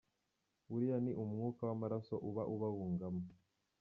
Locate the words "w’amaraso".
1.67-2.15